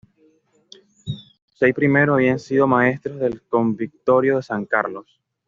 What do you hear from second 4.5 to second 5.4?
Carlos.